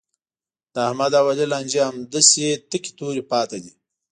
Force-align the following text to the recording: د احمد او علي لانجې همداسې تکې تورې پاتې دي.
د 0.73 0.75
احمد 0.87 1.11
او 1.19 1.25
علي 1.31 1.45
لانجې 1.51 1.79
همداسې 1.89 2.45
تکې 2.69 2.91
تورې 2.97 3.23
پاتې 3.31 3.57
دي. 3.63 3.71